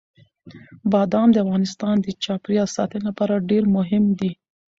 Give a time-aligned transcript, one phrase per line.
[0.91, 4.31] بادام د افغانستان د چاپیریال ساتنې لپاره ډېر مهم دي.